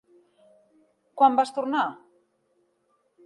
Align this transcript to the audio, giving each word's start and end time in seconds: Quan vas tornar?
Quan 1.21 1.37
vas 1.41 1.53
tornar? 1.57 1.85